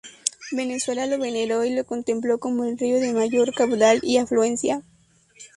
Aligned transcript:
Venezuela 0.51 1.05
lo 1.05 1.19
veneró 1.19 1.63
y 1.63 1.75
lo 1.75 1.85
contempló 1.85 2.39
como 2.39 2.63
el 2.65 2.75
río 2.75 2.99
de 2.99 3.13
mayor 3.13 3.53
caudal 3.53 3.99
y 4.01 4.17
afluencia. 4.17 4.81